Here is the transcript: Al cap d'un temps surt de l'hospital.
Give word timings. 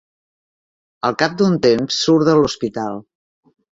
Al 1.09 1.17
cap 1.23 1.35
d'un 1.41 1.57
temps 1.67 1.99
surt 2.07 2.25
de 2.31 2.35
l'hospital. 2.41 2.99